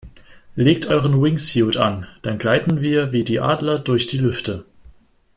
[0.55, 4.65] Legt euren Wingsuit an, dann gleiten wir wie die Adler durch die Lüfte!